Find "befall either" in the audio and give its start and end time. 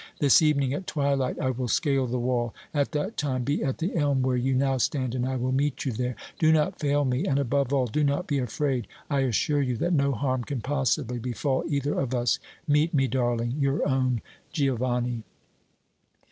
11.19-11.93